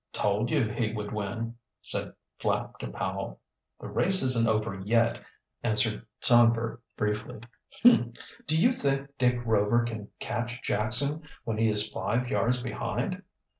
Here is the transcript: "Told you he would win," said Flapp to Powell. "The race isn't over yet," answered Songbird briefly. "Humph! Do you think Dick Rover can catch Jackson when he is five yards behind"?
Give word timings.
"Told 0.13 0.49
you 0.49 0.67
he 0.67 0.93
would 0.93 1.11
win," 1.11 1.57
said 1.79 2.15
Flapp 2.39 2.79
to 2.79 2.87
Powell. 2.87 3.39
"The 3.79 3.87
race 3.87 4.23
isn't 4.23 4.47
over 4.47 4.79
yet," 4.83 5.19
answered 5.61 6.07
Songbird 6.21 6.81
briefly. 6.97 7.39
"Humph! 7.83 8.15
Do 8.47 8.59
you 8.59 8.73
think 8.73 9.15
Dick 9.19 9.39
Rover 9.45 9.83
can 9.83 10.07
catch 10.19 10.59
Jackson 10.63 11.21
when 11.43 11.59
he 11.59 11.69
is 11.69 11.87
five 11.87 12.29
yards 12.29 12.61
behind"? 12.63 13.21